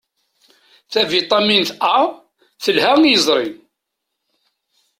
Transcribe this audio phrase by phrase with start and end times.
[0.93, 1.95] Tavitamint A
[2.63, 3.49] telha i yiẓri.